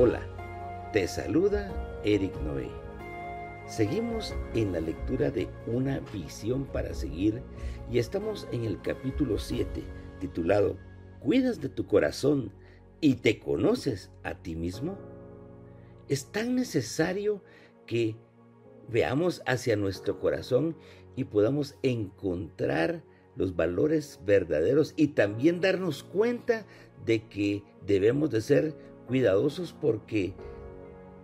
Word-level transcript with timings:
Hola, 0.00 0.20
te 0.92 1.08
saluda 1.08 2.00
Eric 2.04 2.32
Noé. 2.42 2.70
Seguimos 3.66 4.32
en 4.54 4.70
la 4.70 4.78
lectura 4.78 5.32
de 5.32 5.48
Una 5.66 5.98
visión 6.12 6.66
para 6.66 6.94
seguir 6.94 7.42
y 7.90 7.98
estamos 7.98 8.46
en 8.52 8.62
el 8.62 8.80
capítulo 8.80 9.38
7 9.38 9.82
titulado 10.20 10.76
¿Cuidas 11.18 11.60
de 11.60 11.68
tu 11.68 11.88
corazón 11.88 12.52
y 13.00 13.16
te 13.16 13.40
conoces 13.40 14.12
a 14.22 14.34
ti 14.36 14.54
mismo? 14.54 14.96
Es 16.08 16.30
tan 16.30 16.54
necesario 16.54 17.42
que 17.84 18.14
veamos 18.88 19.42
hacia 19.46 19.74
nuestro 19.74 20.20
corazón 20.20 20.76
y 21.16 21.24
podamos 21.24 21.74
encontrar 21.82 23.02
los 23.34 23.56
valores 23.56 24.20
verdaderos 24.24 24.94
y 24.96 25.08
también 25.08 25.60
darnos 25.60 26.04
cuenta 26.04 26.66
de 27.04 27.26
que 27.26 27.64
debemos 27.84 28.30
de 28.30 28.42
ser 28.42 28.76
cuidadosos 29.08 29.72
porque 29.72 30.34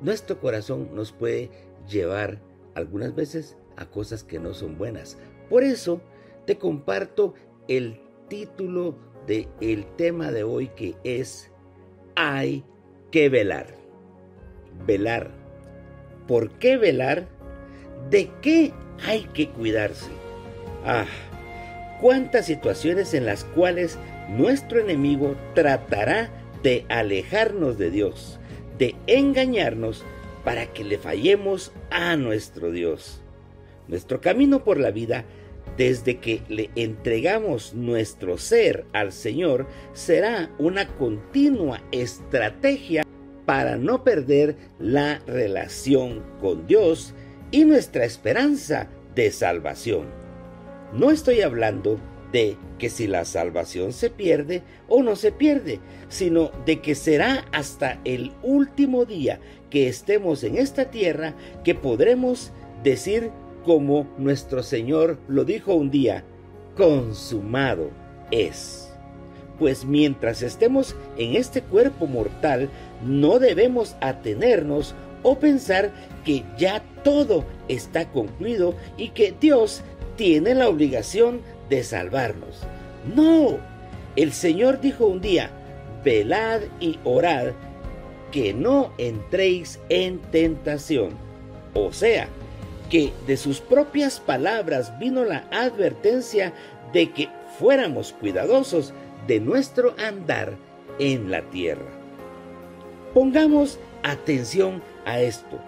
nuestro 0.00 0.40
corazón 0.40 0.90
nos 0.94 1.12
puede 1.12 1.50
llevar 1.88 2.40
algunas 2.74 3.14
veces 3.14 3.56
a 3.76 3.86
cosas 3.86 4.24
que 4.24 4.40
no 4.40 4.54
son 4.54 4.76
buenas. 4.76 5.18
Por 5.48 5.62
eso 5.62 6.00
te 6.46 6.58
comparto 6.58 7.34
el 7.68 8.00
título 8.28 8.96
del 9.26 9.48
el 9.60 9.84
tema 9.96 10.32
de 10.32 10.42
hoy 10.42 10.68
que 10.68 10.96
es 11.04 11.50
Hay 12.16 12.64
que 13.10 13.28
velar. 13.28 13.76
Velar. 14.86 15.30
¿Por 16.26 16.50
qué 16.58 16.76
velar? 16.76 17.28
¿De 18.10 18.30
qué 18.40 18.72
hay 19.06 19.22
que 19.34 19.50
cuidarse? 19.50 20.10
Ah, 20.84 21.06
cuántas 22.00 22.46
situaciones 22.46 23.14
en 23.14 23.26
las 23.26 23.44
cuales 23.44 23.98
nuestro 24.28 24.80
enemigo 24.80 25.36
tratará 25.54 26.30
de 26.64 26.86
alejarnos 26.88 27.78
de 27.78 27.90
Dios, 27.90 28.40
de 28.78 28.96
engañarnos 29.06 30.02
para 30.44 30.72
que 30.72 30.82
le 30.82 30.98
fallemos 30.98 31.72
a 31.90 32.16
nuestro 32.16 32.72
Dios. 32.72 33.20
Nuestro 33.86 34.20
camino 34.22 34.64
por 34.64 34.80
la 34.80 34.90
vida, 34.90 35.26
desde 35.76 36.18
que 36.18 36.40
le 36.48 36.70
entregamos 36.74 37.74
nuestro 37.74 38.38
ser 38.38 38.86
al 38.94 39.12
Señor, 39.12 39.66
será 39.92 40.50
una 40.58 40.88
continua 40.88 41.82
estrategia 41.92 43.04
para 43.44 43.76
no 43.76 44.02
perder 44.02 44.56
la 44.78 45.18
relación 45.26 46.22
con 46.40 46.66
Dios 46.66 47.14
y 47.50 47.66
nuestra 47.66 48.06
esperanza 48.06 48.88
de 49.14 49.30
salvación. 49.30 50.06
No 50.94 51.10
estoy 51.10 51.42
hablando 51.42 52.00
de 52.34 52.56
que 52.80 52.90
si 52.90 53.06
la 53.06 53.24
salvación 53.24 53.92
se 53.92 54.10
pierde 54.10 54.62
o 54.88 55.04
no 55.04 55.14
se 55.14 55.30
pierde, 55.30 55.78
sino 56.08 56.50
de 56.66 56.80
que 56.80 56.96
será 56.96 57.44
hasta 57.52 58.00
el 58.04 58.32
último 58.42 59.04
día 59.04 59.38
que 59.70 59.86
estemos 59.86 60.42
en 60.42 60.58
esta 60.58 60.90
tierra 60.90 61.34
que 61.62 61.76
podremos 61.76 62.50
decir 62.82 63.30
como 63.64 64.08
nuestro 64.18 64.64
Señor 64.64 65.20
lo 65.28 65.44
dijo 65.44 65.74
un 65.74 65.92
día, 65.92 66.24
consumado 66.76 67.90
es. 68.32 68.92
Pues 69.56 69.84
mientras 69.84 70.42
estemos 70.42 70.96
en 71.16 71.36
este 71.36 71.62
cuerpo 71.62 72.08
mortal, 72.08 72.68
no 73.04 73.38
debemos 73.38 73.94
atenernos 74.00 74.96
o 75.22 75.38
pensar 75.38 75.92
que 76.24 76.42
ya 76.58 76.82
todo 77.04 77.44
está 77.68 78.10
concluido 78.10 78.74
y 78.96 79.10
que 79.10 79.32
Dios 79.40 79.82
tiene 80.16 80.54
la 80.54 80.68
obligación 80.68 81.40
de 81.68 81.82
salvarnos. 81.82 82.60
No, 83.14 83.58
el 84.16 84.32
Señor 84.32 84.80
dijo 84.80 85.06
un 85.06 85.20
día, 85.20 85.50
velad 86.04 86.62
y 86.80 86.98
orad, 87.04 87.52
que 88.30 88.52
no 88.52 88.92
entréis 88.98 89.80
en 89.88 90.18
tentación. 90.18 91.10
O 91.74 91.92
sea, 91.92 92.28
que 92.90 93.12
de 93.26 93.36
sus 93.36 93.60
propias 93.60 94.20
palabras 94.20 94.98
vino 94.98 95.24
la 95.24 95.44
advertencia 95.50 96.52
de 96.92 97.10
que 97.12 97.28
fuéramos 97.58 98.12
cuidadosos 98.12 98.92
de 99.26 99.40
nuestro 99.40 99.94
andar 99.98 100.54
en 100.98 101.30
la 101.30 101.42
tierra. 101.42 101.90
Pongamos 103.12 103.78
atención 104.02 104.82
a 105.04 105.20
esto. 105.20 105.58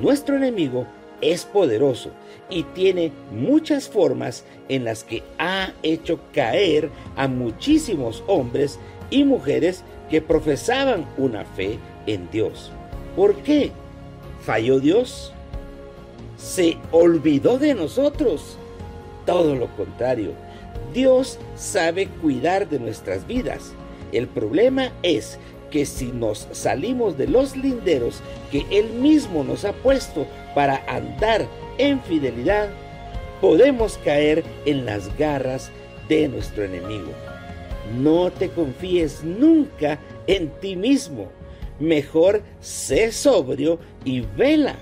Nuestro 0.00 0.36
enemigo 0.36 0.86
es 1.22 1.44
poderoso 1.44 2.10
y 2.50 2.64
tiene 2.64 3.12
muchas 3.30 3.88
formas 3.88 4.44
en 4.68 4.84
las 4.84 5.04
que 5.04 5.22
ha 5.38 5.72
hecho 5.82 6.20
caer 6.34 6.90
a 7.16 7.28
muchísimos 7.28 8.22
hombres 8.26 8.78
y 9.08 9.24
mujeres 9.24 9.84
que 10.10 10.20
profesaban 10.20 11.06
una 11.16 11.44
fe 11.44 11.78
en 12.06 12.30
Dios. 12.30 12.70
¿Por 13.16 13.36
qué? 13.36 13.70
¿Falló 14.44 14.80
Dios? 14.80 15.32
¿Se 16.36 16.76
olvidó 16.90 17.58
de 17.58 17.74
nosotros? 17.74 18.58
Todo 19.24 19.54
lo 19.54 19.68
contrario. 19.76 20.32
Dios 20.92 21.38
sabe 21.56 22.08
cuidar 22.08 22.68
de 22.68 22.78
nuestras 22.78 23.26
vidas. 23.26 23.72
El 24.10 24.26
problema 24.26 24.92
es 25.02 25.38
que 25.70 25.86
si 25.86 26.06
nos 26.06 26.48
salimos 26.52 27.16
de 27.16 27.28
los 27.28 27.56
linderos 27.56 28.20
que 28.50 28.66
Él 28.70 28.90
mismo 28.90 29.42
nos 29.44 29.64
ha 29.64 29.72
puesto 29.72 30.26
para 30.54 30.84
andar 30.86 31.46
en 31.78 32.00
fidelidad, 32.02 32.68
podemos 33.40 33.98
caer 33.98 34.44
en 34.66 34.84
las 34.84 35.16
garras 35.16 35.70
de 36.08 36.28
nuestro 36.28 36.64
enemigo. 36.64 37.10
No 37.98 38.30
te 38.30 38.48
confíes 38.48 39.24
nunca 39.24 39.98
en 40.26 40.48
ti 40.60 40.76
mismo. 40.76 41.28
Mejor 41.80 42.42
sé 42.60 43.12
sobrio 43.12 43.78
y 44.04 44.20
vela. 44.20 44.76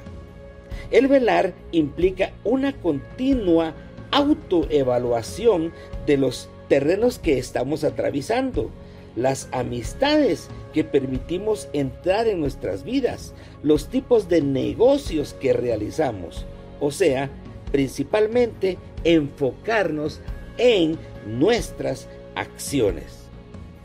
El 0.90 1.06
velar 1.06 1.54
implica 1.72 2.32
una 2.44 2.72
continua 2.72 3.74
autoevaluación 4.10 5.72
de 6.06 6.16
los 6.16 6.48
terrenos 6.68 7.18
que 7.18 7.38
estamos 7.38 7.84
atravesando 7.84 8.70
las 9.16 9.48
amistades 9.52 10.48
que 10.72 10.84
permitimos 10.84 11.68
entrar 11.72 12.28
en 12.28 12.40
nuestras 12.40 12.84
vidas, 12.84 13.34
los 13.62 13.88
tipos 13.88 14.28
de 14.28 14.40
negocios 14.40 15.34
que 15.34 15.52
realizamos, 15.52 16.46
o 16.80 16.90
sea, 16.90 17.30
principalmente 17.72 18.78
enfocarnos 19.04 20.20
en 20.58 20.98
nuestras 21.26 22.08
acciones. 22.34 23.30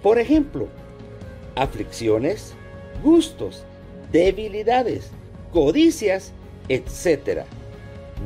Por 0.01 0.19
ejemplo, 0.19 0.67
aflicciones, 1.55 2.53
gustos, 3.03 3.63
debilidades, 4.11 5.09
codicias, 5.51 6.33
etc. 6.69 7.41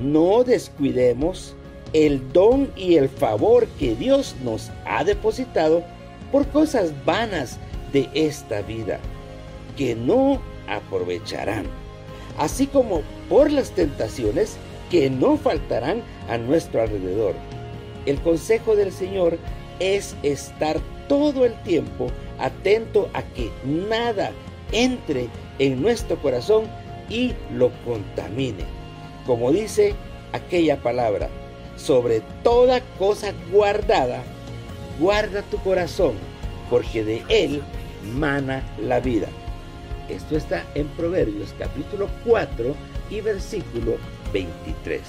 No 0.01 0.43
descuidemos 0.43 1.55
el 1.93 2.31
don 2.33 2.71
y 2.75 2.95
el 2.95 3.09
favor 3.09 3.67
que 3.79 3.95
Dios 3.95 4.35
nos 4.43 4.71
ha 4.85 5.03
depositado 5.03 5.83
por 6.31 6.47
cosas 6.47 6.93
vanas 7.05 7.57
de 7.91 8.09
esta 8.13 8.61
vida 8.61 8.99
que 9.77 9.95
no 9.95 10.41
aprovecharán, 10.67 11.65
así 12.37 12.67
como 12.67 13.01
por 13.27 13.51
las 13.51 13.71
tentaciones 13.71 14.57
que 14.89 15.09
no 15.09 15.37
faltarán 15.37 16.01
a 16.29 16.37
nuestro 16.37 16.81
alrededor. 16.81 17.35
El 18.05 18.19
consejo 18.21 18.75
del 18.75 18.91
Señor 18.91 19.37
es 19.79 20.15
estar 20.23 20.79
todo 21.07 21.45
el 21.45 21.53
tiempo 21.63 22.07
atento 22.39 23.09
a 23.13 23.21
que 23.21 23.51
nada 23.63 24.31
entre 24.71 25.27
en 25.57 25.81
nuestro 25.81 26.17
corazón 26.21 26.65
y 27.09 27.33
lo 27.53 27.71
contamine. 27.85 28.63
Como 29.25 29.51
dice 29.51 29.95
aquella 30.33 30.77
palabra, 30.81 31.29
sobre 31.75 32.21
toda 32.43 32.81
cosa 32.97 33.33
guardada, 33.51 34.23
guarda 34.99 35.41
tu 35.43 35.57
corazón, 35.59 36.13
porque 36.69 37.03
de 37.03 37.23
él 37.29 37.61
mana 38.17 38.63
la 38.81 38.99
vida. 38.99 39.27
Esto 40.09 40.35
está 40.37 40.65
en 40.75 40.87
Proverbios 40.89 41.53
capítulo 41.57 42.09
4 42.25 42.75
y 43.09 43.21
versículo 43.21 43.97
23. 44.33 45.01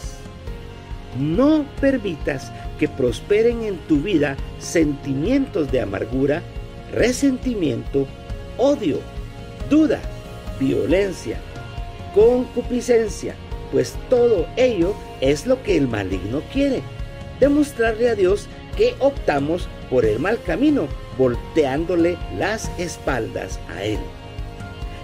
No 1.18 1.64
permitas 1.80 2.52
que 2.78 2.88
prosperen 2.88 3.62
en 3.62 3.78
tu 3.88 3.98
vida 4.00 4.36
sentimientos 4.58 5.72
de 5.72 5.80
amargura, 5.80 6.42
resentimiento, 6.92 8.06
odio, 8.58 9.00
duda, 9.68 10.00
violencia, 10.60 11.38
concupiscencia, 12.14 13.34
pues 13.72 13.96
todo 14.08 14.46
ello 14.56 14.94
es 15.20 15.46
lo 15.46 15.62
que 15.62 15.76
el 15.76 15.88
maligno 15.88 16.42
quiere. 16.52 16.82
Demostrarle 17.40 18.10
a 18.10 18.14
Dios 18.14 18.46
que 18.76 18.94
optamos 18.98 19.68
por 19.90 20.04
el 20.04 20.18
mal 20.20 20.40
camino, 20.42 20.86
volteándole 21.18 22.16
las 22.38 22.70
espaldas 22.78 23.58
a 23.68 23.82
Él. 23.82 23.98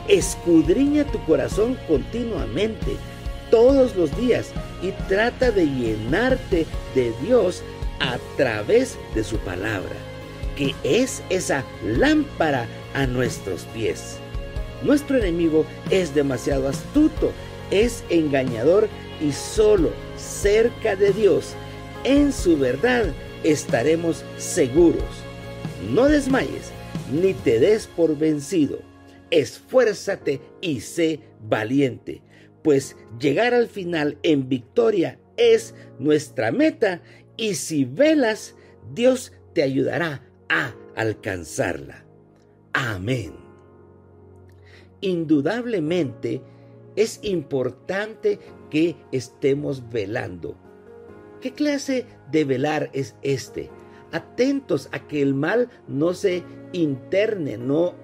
Escudriña 0.08 1.04
tu 1.04 1.22
corazón 1.24 1.76
continuamente, 1.88 2.96
todos 3.50 3.96
los 3.96 4.16
días, 4.16 4.52
y 4.82 4.92
trata 5.08 5.50
de 5.50 5.66
llenarte 5.66 6.66
de 6.94 7.12
Dios 7.22 7.62
a 8.00 8.18
través 8.36 8.96
de 9.14 9.24
su 9.24 9.36
palabra, 9.38 9.94
que 10.56 10.74
es 10.84 11.22
esa 11.28 11.64
lámpara 11.84 12.66
a 12.94 13.06
nuestros 13.06 13.62
pies. 13.74 14.18
Nuestro 14.82 15.18
enemigo 15.18 15.64
es 15.90 16.14
demasiado 16.14 16.68
astuto, 16.68 17.32
es 17.70 18.04
engañador 18.10 18.88
y 19.20 19.32
solo 19.32 19.90
cerca 20.16 20.94
de 20.94 21.12
Dios, 21.12 21.54
en 22.04 22.32
su 22.32 22.56
verdad, 22.56 23.06
estaremos 23.50 24.24
seguros. 24.36 25.04
No 25.92 26.08
desmayes, 26.08 26.72
ni 27.12 27.32
te 27.34 27.60
des 27.60 27.86
por 27.86 28.16
vencido. 28.16 28.80
Esfuérzate 29.30 30.40
y 30.60 30.80
sé 30.80 31.20
valiente, 31.48 32.22
pues 32.62 32.96
llegar 33.20 33.54
al 33.54 33.68
final 33.68 34.18
en 34.22 34.48
victoria 34.48 35.18
es 35.36 35.74
nuestra 35.98 36.50
meta 36.50 37.02
y 37.36 37.54
si 37.54 37.84
velas, 37.84 38.54
Dios 38.94 39.32
te 39.52 39.62
ayudará 39.62 40.22
a 40.48 40.74
alcanzarla. 40.94 42.04
Amén. 42.72 43.34
Indudablemente 45.00 46.40
es 46.96 47.20
importante 47.22 48.38
que 48.70 48.96
estemos 49.12 49.88
velando. 49.90 50.56
¿Qué 51.46 51.52
clase 51.52 52.06
de 52.32 52.44
velar 52.44 52.90
es 52.92 53.14
este? 53.22 53.70
Atentos 54.10 54.88
a 54.90 54.98
que 54.98 55.22
el 55.22 55.32
mal 55.32 55.68
no 55.86 56.12
se 56.12 56.42
interne, 56.72 57.56
no 57.56 57.94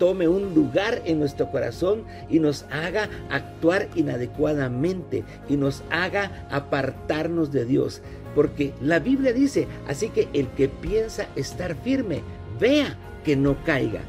tome 0.00 0.26
un 0.26 0.52
lugar 0.52 1.00
en 1.04 1.20
nuestro 1.20 1.48
corazón 1.52 2.02
y 2.28 2.40
nos 2.40 2.64
haga 2.72 3.08
actuar 3.30 3.88
inadecuadamente 3.94 5.22
y 5.48 5.56
nos 5.56 5.84
haga 5.90 6.48
apartarnos 6.50 7.52
de 7.52 7.66
Dios. 7.66 8.02
Porque 8.34 8.74
la 8.80 8.98
Biblia 8.98 9.32
dice, 9.32 9.68
así 9.86 10.08
que 10.08 10.28
el 10.32 10.48
que 10.48 10.68
piensa 10.68 11.28
estar 11.36 11.76
firme, 11.76 12.22
vea 12.58 12.96
que 13.24 13.36
no 13.36 13.62
caiga. 13.62 14.00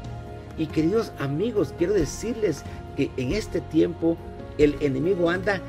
Y 0.58 0.66
queridos 0.66 1.12
amigos, 1.20 1.72
quiero 1.78 1.92
decirles 1.92 2.64
que 2.96 3.08
en 3.16 3.34
este 3.34 3.60
tiempo 3.60 4.16
el 4.58 4.74
enemigo 4.80 5.30
anda, 5.30 5.60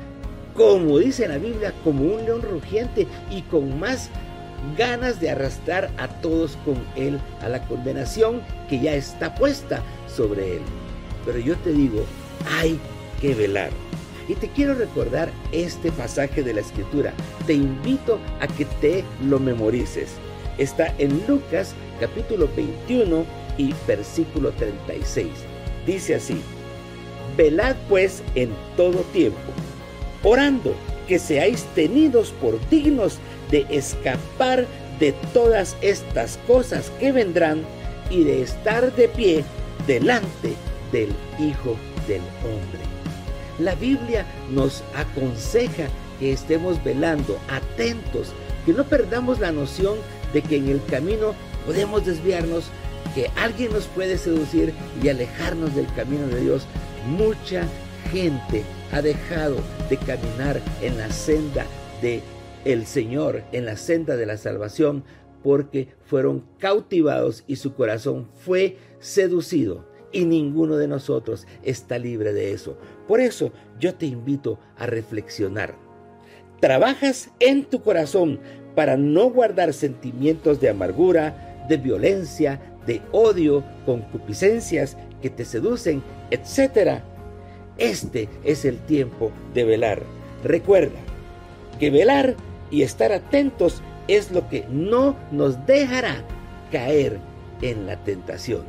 como 0.54 0.98
dice 0.98 1.28
la 1.28 1.38
Biblia, 1.38 1.72
como 1.84 2.04
un 2.04 2.24
león 2.24 2.42
rugiente 2.42 3.06
y 3.30 3.42
con 3.42 3.78
más 3.78 4.10
ganas 4.76 5.20
de 5.20 5.30
arrastrar 5.30 5.90
a 5.98 6.08
todos 6.08 6.56
con 6.64 6.76
él 6.96 7.18
a 7.40 7.48
la 7.48 7.62
condenación 7.66 8.42
que 8.68 8.80
ya 8.80 8.94
está 8.94 9.34
puesta 9.34 9.82
sobre 10.06 10.56
él. 10.56 10.62
Pero 11.24 11.38
yo 11.38 11.56
te 11.58 11.72
digo, 11.72 12.04
hay 12.58 12.78
que 13.20 13.34
velar. 13.34 13.70
Y 14.28 14.34
te 14.34 14.48
quiero 14.48 14.74
recordar 14.74 15.30
este 15.50 15.90
pasaje 15.92 16.42
de 16.42 16.54
la 16.54 16.60
escritura. 16.60 17.12
Te 17.46 17.54
invito 17.54 18.18
a 18.40 18.46
que 18.46 18.64
te 18.80 19.04
lo 19.24 19.40
memorices. 19.40 20.12
Está 20.58 20.94
en 20.98 21.26
Lucas 21.26 21.74
capítulo 21.98 22.48
21 22.56 23.24
y 23.58 23.74
versículo 23.86 24.50
36. 24.52 25.28
Dice 25.86 26.14
así, 26.14 26.40
velad 27.36 27.76
pues 27.88 28.22
en 28.34 28.50
todo 28.76 28.98
tiempo, 29.12 29.38
orando 30.22 30.74
que 31.06 31.18
seáis 31.18 31.64
tenidos 31.74 32.32
por 32.40 32.58
dignos 32.68 33.18
de 33.50 33.66
escapar 33.70 34.66
de 34.98 35.12
todas 35.34 35.76
estas 35.80 36.38
cosas 36.46 36.90
que 37.00 37.12
vendrán 37.12 37.62
y 38.10 38.24
de 38.24 38.42
estar 38.42 38.94
de 38.94 39.08
pie 39.08 39.44
delante 39.86 40.54
del 40.92 41.08
Hijo 41.38 41.76
del 42.06 42.22
Hombre. 42.44 42.80
La 43.58 43.74
Biblia 43.74 44.26
nos 44.50 44.82
aconseja 44.94 45.86
que 46.18 46.32
estemos 46.32 46.82
velando, 46.82 47.38
atentos, 47.48 48.32
que 48.64 48.72
no 48.72 48.84
perdamos 48.84 49.40
la 49.40 49.52
noción 49.52 49.98
de 50.32 50.42
que 50.42 50.56
en 50.56 50.68
el 50.68 50.84
camino 50.84 51.34
podemos 51.66 52.06
desviarnos, 52.06 52.64
que 53.14 53.30
alguien 53.36 53.72
nos 53.72 53.84
puede 53.86 54.16
seducir 54.18 54.72
y 55.02 55.08
alejarnos 55.08 55.74
del 55.74 55.86
camino 55.94 56.26
de 56.28 56.40
Dios. 56.40 56.66
Mucha 57.06 57.66
gente 58.10 58.64
ha 58.92 59.02
dejado 59.02 59.56
de 59.90 59.96
caminar 59.96 60.60
en 60.82 60.98
la 60.98 61.10
senda 61.10 61.66
de 62.00 62.20
el 62.64 62.86
Señor, 62.86 63.42
en 63.52 63.64
la 63.64 63.76
senda 63.76 64.16
de 64.16 64.26
la 64.26 64.36
salvación, 64.36 65.02
porque 65.42 65.88
fueron 66.04 66.44
cautivados 66.58 67.42
y 67.46 67.56
su 67.56 67.74
corazón 67.74 68.28
fue 68.44 68.76
seducido. 69.00 69.90
Y 70.12 70.26
ninguno 70.26 70.76
de 70.76 70.88
nosotros 70.88 71.46
está 71.62 71.98
libre 71.98 72.32
de 72.34 72.52
eso. 72.52 72.76
Por 73.08 73.20
eso 73.20 73.50
yo 73.80 73.94
te 73.94 74.06
invito 74.06 74.58
a 74.76 74.86
reflexionar. 74.86 75.74
Trabajas 76.60 77.30
en 77.40 77.64
tu 77.64 77.82
corazón 77.82 78.38
para 78.76 78.96
no 78.96 79.30
guardar 79.30 79.72
sentimientos 79.72 80.60
de 80.60 80.68
amargura, 80.68 81.64
de 81.68 81.78
violencia, 81.78 82.60
de 82.86 83.00
odio, 83.10 83.64
concupiscencias 83.86 84.96
que 85.22 85.30
te 85.30 85.44
seducen, 85.44 86.02
etc. 86.30 87.02
Este 87.78 88.28
es 88.44 88.64
el 88.64 88.78
tiempo 88.78 89.32
de 89.54 89.64
velar. 89.64 90.02
Recuerda 90.44 90.98
que 91.78 91.90
velar 91.90 92.36
y 92.70 92.82
estar 92.82 93.12
atentos 93.12 93.82
es 94.08 94.30
lo 94.30 94.48
que 94.48 94.66
no 94.68 95.16
nos 95.30 95.66
dejará 95.66 96.22
caer 96.70 97.18
en 97.60 97.86
la 97.86 97.96
tentación. 98.04 98.62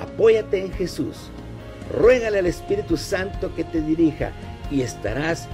Apóyate 0.00 0.60
en 0.60 0.72
Jesús, 0.72 1.30
ruégale 1.96 2.38
al 2.38 2.46
Espíritu 2.46 2.96
Santo 2.96 3.54
que 3.54 3.64
te 3.64 3.80
dirija 3.80 4.32
y 4.70 4.82
estarás 4.82 5.48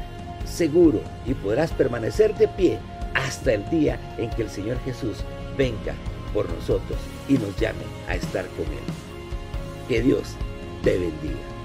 seguro 0.44 1.00
y 1.26 1.34
podrás 1.34 1.72
permanecer 1.72 2.34
de 2.36 2.48
pie 2.48 2.78
hasta 3.14 3.52
el 3.54 3.68
día 3.70 3.98
en 4.18 4.30
que 4.30 4.42
el 4.42 4.50
Señor 4.50 4.78
Jesús 4.84 5.18
venga 5.56 5.94
por 6.32 6.48
nosotros 6.50 6.98
y 7.28 7.34
nos 7.34 7.56
llame 7.58 7.84
a 8.08 8.14
estar 8.14 8.46
con 8.50 8.66
Él. 8.66 9.88
Que 9.88 10.02
Dios 10.02 10.34
te 10.82 10.92
bendiga. 10.92 11.59